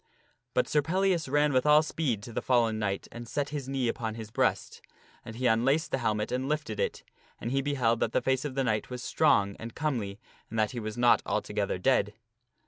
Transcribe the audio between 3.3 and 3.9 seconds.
his knee